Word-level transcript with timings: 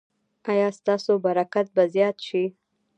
ایا 0.51 0.67
ستاسو 0.79 1.11
برکت 1.25 1.67
به 1.75 1.83
زیات 1.93 2.17
شي؟ 2.27 2.43